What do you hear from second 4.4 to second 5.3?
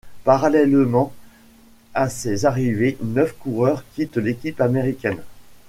américaine.